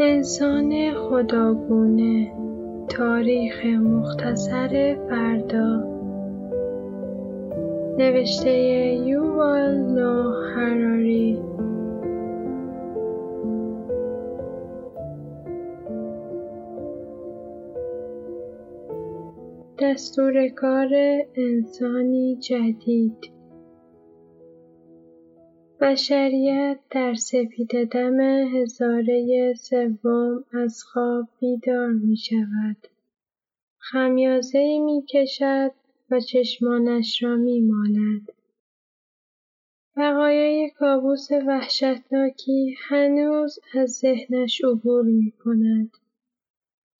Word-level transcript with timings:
انسان 0.00 0.94
خداگونه 0.94 2.32
تاریخ 2.88 3.66
مختصر 3.66 4.96
فردا. 5.08 5.82
نوشته 7.98 8.50
یووال 8.94 9.76
نو 9.76 10.30
هراری 10.30 11.42
دستور 19.78 20.48
کار 20.48 20.88
انسانی 21.36 22.36
جدید. 22.36 23.37
بشریت 25.80 26.78
در 26.90 27.14
دم 27.90 28.20
هزاره 28.20 29.54
سوم 29.54 30.44
از 30.52 30.82
خواب 30.82 31.28
بیدار 31.40 31.88
می 31.88 32.16
شود. 32.16 32.76
خمیازه 33.78 34.78
می 34.84 35.04
کشد 35.08 35.70
و 36.10 36.20
چشمانش 36.20 37.22
را 37.22 37.36
می 37.36 37.60
مالد. 37.60 38.32
بقایای 39.96 40.70
کابوس 40.70 41.28
وحشتناکی 41.46 42.74
هنوز 42.78 43.58
از 43.74 43.90
ذهنش 43.90 44.64
عبور 44.64 45.04
می 45.04 45.32
کند. 45.44 45.90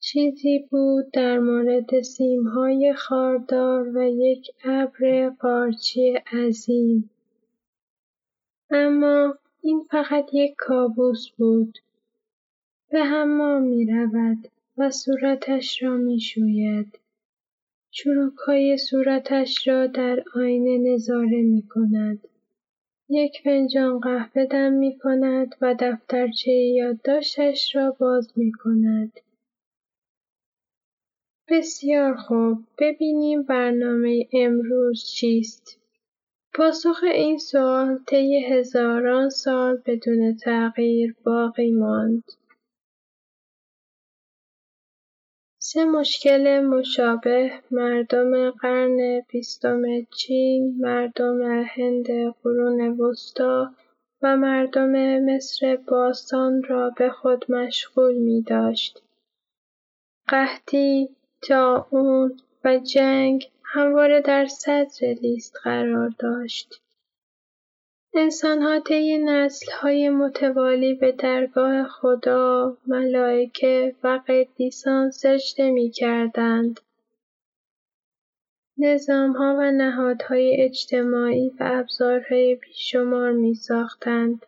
چیزی 0.00 0.58
بود 0.70 1.10
در 1.12 1.38
مورد 1.38 2.00
سیمهای 2.00 2.94
خاردار 2.96 3.96
و 3.96 4.02
یک 4.02 4.50
ابر 4.64 5.30
قارچی 5.40 6.14
عظیم 6.32 7.10
اما 8.70 9.38
این 9.62 9.86
فقط 9.90 10.26
یک 10.32 10.54
کابوس 10.58 11.30
بود. 11.30 11.78
به 12.90 13.04
حمام 13.04 13.62
می 13.62 13.86
رود 13.86 14.48
و 14.78 14.90
صورتش 14.90 15.82
را 15.82 15.96
می 15.96 16.20
شوید. 16.20 16.98
چروکهای 17.90 18.76
صورتش 18.78 19.68
را 19.68 19.86
در 19.86 20.24
آینه 20.34 20.92
نظاره 20.94 21.42
می 21.42 21.62
کند. 21.62 22.28
یک 23.08 23.40
فنجان 23.44 24.00
قهوه 24.00 24.44
دم 24.44 24.72
می 24.72 24.98
کند 24.98 25.54
و 25.60 25.74
دفترچه 25.80 26.52
یادداشتش 26.52 27.76
را 27.76 27.96
باز 28.00 28.32
می 28.36 28.52
کند. 28.52 29.20
بسیار 31.48 32.14
خوب 32.16 32.64
ببینیم 32.78 33.42
برنامه 33.42 34.28
امروز 34.32 35.04
چیست. 35.04 35.77
پاسخ 36.58 37.04
این 37.04 37.38
سوال 37.38 37.98
طی 38.06 38.44
هزاران 38.44 39.30
سال 39.30 39.82
بدون 39.86 40.36
تغییر 40.36 41.16
باقی 41.24 41.70
ماند. 41.70 42.24
سه 45.58 45.84
مشکل 45.84 46.60
مشابه 46.60 47.52
مردم 47.70 48.50
قرن 48.50 49.20
بیستم 49.28 49.82
چین، 50.16 50.76
مردم 50.80 51.64
هند 51.68 52.06
قرون 52.42 53.00
وسطا 53.00 53.74
و 54.22 54.36
مردم 54.36 55.18
مصر 55.18 55.76
باستان 55.76 56.62
را 56.62 56.90
به 56.90 57.10
خود 57.10 57.52
مشغول 57.52 58.14
می 58.14 58.42
داشت. 58.42 59.02
قحطی، 60.28 61.08
طاعون 61.48 62.40
و 62.64 62.78
جنگ 62.78 63.50
همواره 63.70 64.20
در 64.20 64.46
صدر 64.46 65.06
لیست 65.22 65.56
قرار 65.64 66.14
داشت. 66.18 66.82
انسانها 68.14 68.80
طی 68.80 69.18
نسل‌های 69.18 70.08
متوالی 70.08 70.94
به 70.94 71.12
درگاه 71.12 71.88
خدا، 71.88 72.76
ملائکه 72.86 73.94
و 74.02 74.20
قدیسان 74.28 75.10
سجده 75.10 75.70
می‌کردند. 75.70 76.80
نظام‌ها 78.78 79.56
و 79.58 79.70
نهادهای 79.70 80.56
اجتماعی 80.58 81.48
و 81.48 81.54
ابزارهای 81.60 82.54
بیشمار 82.54 83.32
می‌ساختند. 83.32 84.46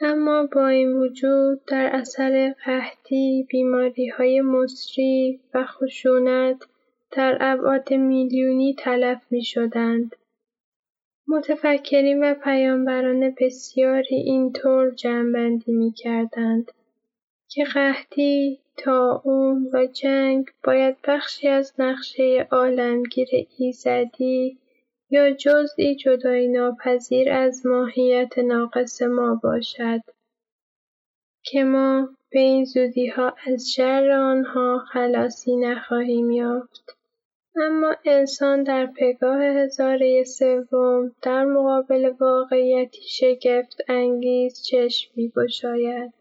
اما 0.00 0.48
با 0.52 0.68
این 0.68 0.92
وجود 0.92 1.64
در 1.64 1.90
اثر 1.92 2.54
قحطی، 2.64 3.46
بیماری‌های 3.50 4.40
مصری 4.40 5.40
و 5.54 5.64
خشونت 5.64 6.64
در 7.10 7.38
ابعاد 7.40 7.92
میلیونی 7.92 8.74
تلف 8.74 9.22
می‌شدند. 9.30 10.16
متفکرین 11.28 12.24
و 12.24 12.34
پیامبران 12.34 13.34
بسیاری 13.40 14.16
اینطور 14.16 14.90
جمع‌بندی 14.90 15.72
می‌کردند 15.72 16.72
که 17.48 17.64
قحطی، 17.64 18.60
طاعون 18.76 19.70
و 19.72 19.86
جنگ 19.86 20.46
باید 20.64 20.96
بخشی 21.08 21.48
از 21.48 21.74
نقشه 21.78 22.48
عالمگیر 22.50 23.28
ایزدی 23.58 24.58
یا 25.10 25.30
جزئی 25.30 25.94
جدایی 25.96 26.48
ناپذیر 26.48 27.32
از 27.32 27.66
ماهیت 27.66 28.38
ناقص 28.38 29.02
ما 29.02 29.40
باشد 29.42 30.00
که 31.42 31.64
ما 31.64 32.08
به 32.30 32.40
این 32.40 32.64
زودی‌ها 32.64 33.34
از 33.46 33.72
شر 33.72 34.10
آنها 34.10 34.78
خلاصی 34.92 35.56
نخواهیم 35.56 36.30
یافت. 36.30 36.97
اما 37.60 37.94
انسان 38.04 38.62
در 38.62 38.86
پگاه 38.86 39.42
هزاره 39.42 40.24
سوم 40.24 41.14
در 41.22 41.44
مقابل 41.44 42.12
واقعیتی 42.20 43.00
انگیز 43.88 44.62
چشم 44.62 45.10
می‌گشاید 45.16 46.12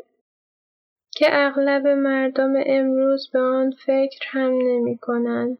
که 1.11 1.25
اغلب 1.29 1.87
مردم 1.87 2.53
امروز 2.65 3.29
به 3.33 3.39
آن 3.39 3.71
فکر 3.71 4.19
هم 4.27 4.51
نمی‌کنند. 4.51 5.57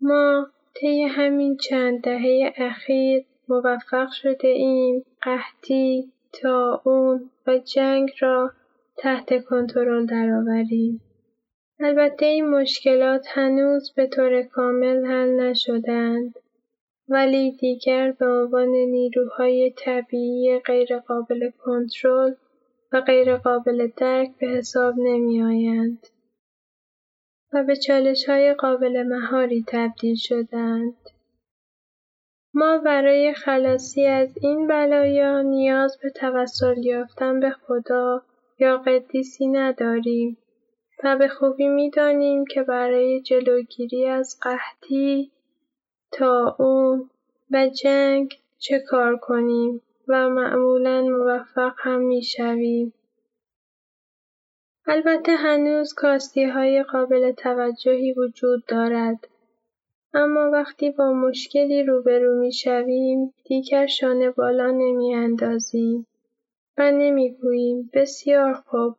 ما 0.00 0.46
طی 0.74 1.02
همین 1.02 1.56
چند 1.56 2.00
دهه 2.00 2.52
اخیر 2.56 3.24
موفق 3.48 4.10
شده 4.10 4.48
ایم 4.48 5.04
قحطی، 5.22 6.12
طاعون 6.42 7.30
و 7.46 7.58
جنگ 7.58 8.10
را 8.20 8.52
تحت 8.96 9.44
کنترل 9.44 10.06
درآوریم. 10.06 11.00
البته 11.84 12.26
این 12.26 12.48
مشکلات 12.48 13.26
هنوز 13.28 13.92
به 13.94 14.06
طور 14.06 14.42
کامل 14.42 15.06
حل 15.06 15.40
نشده‌اند 15.40 16.34
ولی 17.08 17.52
دیگر 17.52 18.12
به 18.12 18.26
عنوان 18.26 18.68
نیروهای 18.68 19.74
طبیعی 19.76 20.58
غیرقابل 20.58 21.50
کنترل 21.58 22.34
و 22.92 23.00
غیرقابل 23.00 23.88
درک 23.96 24.30
به 24.40 24.46
حساب 24.46 24.94
نمی‌آیند 24.98 26.06
و 27.52 27.64
به 27.64 27.76
چالش‌های 27.76 28.54
قابل 28.54 29.02
مهاری 29.02 29.64
تبدیل 29.68 30.14
شده‌اند. 30.14 30.96
ما 32.54 32.78
برای 32.78 33.34
خلاصی 33.34 34.06
از 34.06 34.38
این 34.42 34.66
بلایا 34.66 35.42
نیاز 35.42 35.98
به 36.02 36.10
توسل 36.10 36.78
یافتن 36.84 37.40
به 37.40 37.50
خدا 37.50 38.22
یا 38.58 38.78
قدیسی 38.78 39.46
نداریم 39.46 40.36
و 41.04 41.16
به 41.16 41.28
خوبی 41.28 41.68
می‌دانیم 41.68 42.44
که 42.44 42.62
برای 42.62 43.20
جلوگیری 43.20 44.06
از 44.06 44.38
قحطی، 44.42 45.30
طاعون 46.12 47.10
و 47.50 47.68
جنگ 47.68 48.38
چه 48.58 48.78
کار 48.78 49.16
کنیم 49.16 49.82
و 50.08 50.28
معمولا 50.28 51.02
موفق 51.02 51.74
هم 51.78 52.00
می‌شویم. 52.00 52.92
البته 54.86 55.32
هنوز 55.32 55.94
های 56.36 56.82
قابل 56.82 57.32
توجهی 57.32 58.12
وجود 58.12 58.64
دارد. 58.66 59.28
اما 60.14 60.50
وقتی 60.50 60.90
با 60.90 61.12
مشکلی 61.12 61.82
روبرو 61.82 62.40
می‌شویم 62.40 63.34
دیگر 63.44 63.86
شانه 63.86 64.30
بالا 64.30 64.70
نمی‌اندازیم 64.70 66.06
و 66.78 66.90
نمی‌گوییم 66.90 67.90
بسیار 67.92 68.52
خوب 68.54 68.96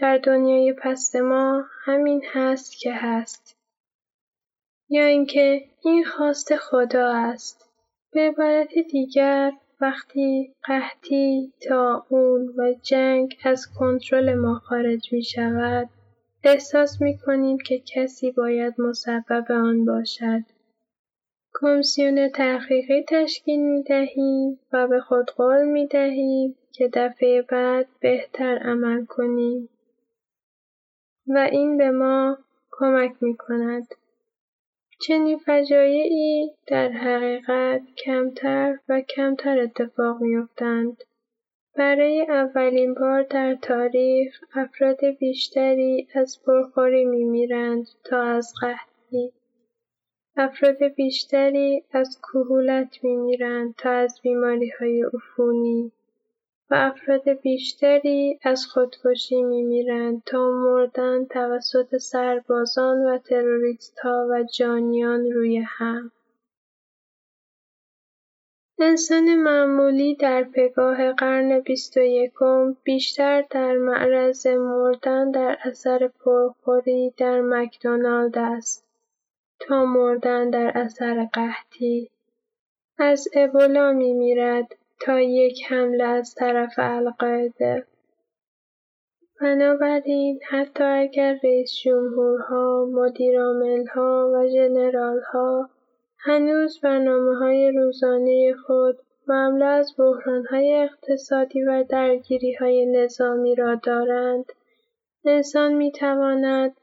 در 0.00 0.18
دنیای 0.18 0.72
پست 0.72 1.16
ما 1.16 1.64
همین 1.84 2.22
هست 2.32 2.78
که 2.78 2.92
هست. 2.92 3.56
یا 4.88 5.04
اینکه 5.04 5.64
این 5.84 6.04
خواست 6.04 6.56
خدا 6.56 7.12
است. 7.12 7.70
به 8.12 8.20
عبارت 8.20 8.78
دیگر 8.90 9.52
وقتی 9.80 10.54
قحطی، 10.64 11.52
طاعون 11.68 12.54
و 12.56 12.74
جنگ 12.82 13.36
از 13.44 13.66
کنترل 13.78 14.34
ما 14.34 14.54
خارج 14.54 15.12
می 15.12 15.22
شود، 15.22 15.88
احساس 16.44 17.00
می 17.00 17.18
کنیم 17.18 17.58
که 17.58 17.78
کسی 17.78 18.30
باید 18.30 18.80
مسبب 18.80 19.52
آن 19.52 19.84
باشد. 19.84 20.42
کمیسیون 21.54 22.28
تحقیقی 22.28 23.04
تشکیل 23.08 23.60
می 23.60 23.82
دهیم 23.82 24.60
و 24.72 24.88
به 24.88 25.00
خود 25.00 25.30
قول 25.30 25.64
می 25.64 25.86
دهیم 25.86 26.56
که 26.72 26.88
دفعه 26.88 27.42
بعد 27.42 27.86
بهتر 28.00 28.58
عمل 28.58 29.04
کنیم. 29.04 29.68
و 31.28 31.48
این 31.52 31.76
به 31.76 31.90
ما 31.90 32.38
کمک 32.70 33.12
می 33.20 33.36
کند. 33.36 33.94
چنین 35.00 35.38
فجایعی 35.38 36.50
در 36.66 36.88
حقیقت 36.88 37.82
کمتر 38.04 38.78
و 38.88 39.00
کمتر 39.00 39.58
اتفاق 39.58 40.20
میافتند 40.20 41.04
برای 41.76 42.26
اولین 42.28 42.94
بار 42.94 43.22
در 43.22 43.54
تاریخ 43.54 44.40
افراد 44.54 45.04
بیشتری 45.04 46.08
از 46.14 46.42
پرخوری 46.46 47.04
میمیرند 47.04 47.86
تا 48.04 48.22
از 48.22 48.54
قحطی. 48.60 49.32
افراد 50.36 50.84
بیشتری 50.84 51.84
از 51.92 52.20
کهولت 52.22 53.04
میمیرند 53.04 53.74
تا 53.74 53.90
از 53.90 54.20
بیماریهای 54.22 55.02
عفونی 55.14 55.92
و 56.70 56.74
افراد 56.74 57.28
بیشتری 57.28 58.38
از 58.42 58.66
خودکشی 58.66 59.42
میمیرند 59.42 60.22
تا 60.26 60.50
مردن 60.50 61.24
توسط 61.24 61.96
سربازان 61.96 63.04
و 63.04 63.18
تروریستها 63.18 64.26
و 64.30 64.42
جانیان 64.42 65.32
روی 65.32 65.58
هم. 65.58 66.10
انسان 68.80 69.34
معمولی 69.34 70.14
در 70.14 70.42
پگاه 70.42 71.12
قرن 71.12 71.60
بیست 71.60 71.96
و 71.96 72.00
یکم 72.00 72.76
بیشتر 72.84 73.44
در 73.50 73.76
معرض 73.76 74.46
مردن 74.46 75.30
در 75.30 75.58
اثر 75.62 76.08
پرخوری 76.08 77.14
در 77.16 77.40
مکدونالد 77.40 78.38
است 78.38 78.84
تا 79.60 79.84
مردن 79.84 80.50
در 80.50 80.78
اثر 80.78 81.28
قحطی. 81.32 82.10
از 82.98 83.28
ابولا 83.34 83.92
میمیرد 83.92 84.77
تا 85.00 85.20
یک 85.20 85.58
حمله 85.68 86.04
از 86.04 86.34
طرف 86.34 86.74
القاعده. 86.78 87.86
بنابراین 89.40 90.40
حتی 90.48 90.84
اگر 90.84 91.38
رئیس 91.44 91.74
جمهورها، 91.84 92.88
مدیرعاملها 92.92 94.32
و 94.34 94.48
ژنرالها 94.48 95.70
هنوز 96.18 96.80
های 97.40 97.72
روزانه 97.72 98.54
خود 98.66 98.98
مملو 99.28 99.66
از 99.66 99.94
بحرانهای 99.98 100.74
اقتصادی 100.74 101.62
و 101.62 101.84
درگیریهای 101.88 102.86
نظامی 102.86 103.54
را 103.54 103.74
دارند، 103.74 104.52
انسان 105.24 105.74
می‌تواند 105.74 106.76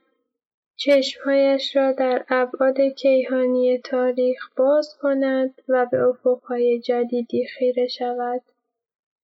چشمهایش 0.78 1.76
را 1.76 1.92
در 1.92 2.26
ابعاد 2.30 2.82
کیهانی 2.82 3.78
تاریخ 3.78 4.50
باز 4.58 4.98
کند 5.02 5.62
و 5.68 5.86
به 5.86 6.04
افقهای 6.04 6.80
جدیدی 6.80 7.46
خیره 7.46 7.88
شود. 7.88 8.42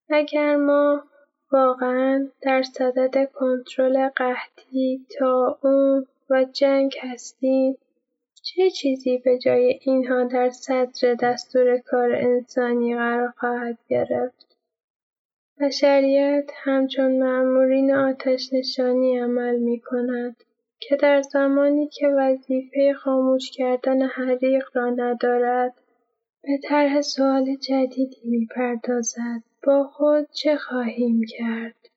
اگر 0.09 0.55
ما 0.55 1.03
واقعا 1.51 2.29
در 2.41 2.61
صدد 2.61 3.31
کنترل 3.31 4.09
قحطی، 4.09 5.05
طاعون 5.19 6.07
و 6.29 6.45
جنگ 6.53 6.95
هستیم 7.01 7.77
چه 8.43 8.69
چیزی 8.69 9.17
به 9.17 9.37
جای 9.37 9.79
اینها 9.81 10.23
در 10.23 10.49
صدر 10.49 11.13
دستورکار 11.13 12.15
انسانی 12.15 12.95
قرار 12.95 13.33
خواهد 13.37 13.77
گرفت؟ 13.87 14.57
بشریت 15.59 16.51
همچون 16.63 17.19
مأمورین 17.19 17.93
آتشنشانی 17.95 19.19
عمل 19.19 19.55
می‌کند 19.55 20.35
که 20.81 20.95
در 20.95 21.21
زمانی 21.21 21.87
که 21.87 22.07
وظیفه 22.07 22.93
خاموش 22.93 23.51
کردن 23.51 24.01
حریق 24.01 24.63
را 24.73 24.89
ندارد 24.89 25.73
به 26.43 26.57
طرح 26.63 27.01
سؤال 27.01 27.55
جدیدی 27.55 28.21
می‌پردازد. 28.23 29.43
با 29.63 29.83
خود 29.83 30.27
چه 30.31 30.57
خواهیم 30.57 31.21
کرد؟ 31.29 31.90